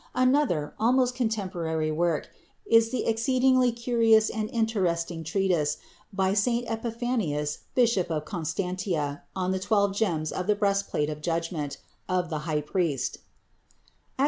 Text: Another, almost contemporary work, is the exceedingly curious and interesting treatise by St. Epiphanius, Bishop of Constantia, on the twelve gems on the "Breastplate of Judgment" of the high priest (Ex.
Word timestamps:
Another, 0.15 0.73
almost 0.79 1.13
contemporary 1.13 1.91
work, 1.91 2.29
is 2.65 2.89
the 2.89 3.05
exceedingly 3.05 3.71
curious 3.71 4.31
and 4.31 4.49
interesting 4.49 5.23
treatise 5.23 5.77
by 6.11 6.33
St. 6.33 6.67
Epiphanius, 6.67 7.59
Bishop 7.75 8.09
of 8.09 8.25
Constantia, 8.25 9.21
on 9.35 9.51
the 9.51 9.59
twelve 9.59 9.95
gems 9.95 10.31
on 10.31 10.47
the 10.47 10.55
"Breastplate 10.55 11.11
of 11.11 11.21
Judgment" 11.21 11.77
of 12.09 12.31
the 12.31 12.39
high 12.49 12.61
priest 12.61 13.19
(Ex. 14.09 14.19